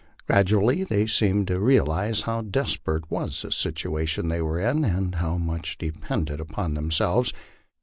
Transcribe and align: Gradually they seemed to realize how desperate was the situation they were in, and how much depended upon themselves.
Gradually 0.25 0.83
they 0.83 1.05
seemed 1.05 1.45
to 1.49 1.59
realize 1.59 2.21
how 2.23 2.41
desperate 2.41 3.11
was 3.11 3.43
the 3.43 3.51
situation 3.51 4.29
they 4.29 4.41
were 4.41 4.59
in, 4.59 4.83
and 4.83 5.13
how 5.13 5.37
much 5.37 5.77
depended 5.77 6.39
upon 6.41 6.73
themselves. 6.73 7.31